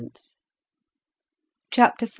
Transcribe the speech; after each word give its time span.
CHAPTER 1.69 2.07
V. 2.07 2.09